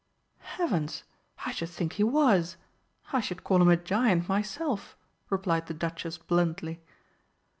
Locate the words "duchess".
5.75-6.17